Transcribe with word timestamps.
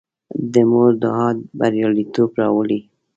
د 0.53 0.55
مور 0.69 0.91
دعا 1.03 1.29
بریالیتوب 1.59 2.29
راولي. 2.41 2.79